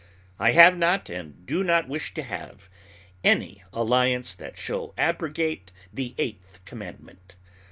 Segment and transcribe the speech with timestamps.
[0.39, 2.71] I have not, and do not wish to have,
[3.23, 7.35] any alliance that shall abrogate the eighth commandment.